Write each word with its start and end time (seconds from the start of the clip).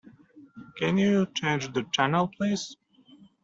Can 0.77 0.97
you 0.97 1.27
change 1.35 1.71
the 1.73 1.83
channel, 1.93 2.27
please? 2.35 2.75